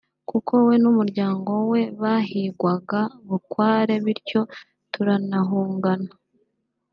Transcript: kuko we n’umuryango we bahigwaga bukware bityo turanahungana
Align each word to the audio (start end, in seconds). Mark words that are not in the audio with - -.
kuko 0.29 0.53
we 0.67 0.73
n’umuryango 0.83 1.51
we 1.71 1.81
bahigwaga 2.01 2.99
bukware 3.27 3.93
bityo 4.05 4.41
turanahungana 4.91 6.11